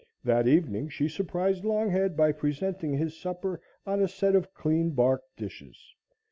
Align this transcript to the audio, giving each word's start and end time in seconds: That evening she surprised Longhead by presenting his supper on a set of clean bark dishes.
That 0.23 0.47
evening 0.47 0.89
she 0.89 1.07
surprised 1.07 1.63
Longhead 1.63 2.15
by 2.15 2.31
presenting 2.31 2.95
his 2.97 3.15
supper 3.15 3.61
on 3.85 4.01
a 4.01 4.07
set 4.07 4.33
of 4.33 4.51
clean 4.51 4.89
bark 4.95 5.21
dishes. 5.37 5.93